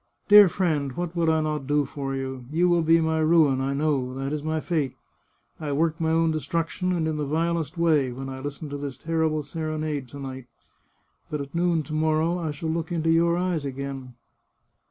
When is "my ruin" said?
3.01-3.61